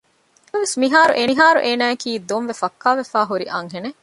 ނަމަވެސް 0.49 0.75
މިހާރު 1.27 1.59
އޭނާއަކީ 1.65 2.11
ދޮންވެ 2.29 2.53
ފައްކާވެފައި 2.61 3.27
ހުރި 3.29 3.45
އަންހެނެއް 3.53 3.97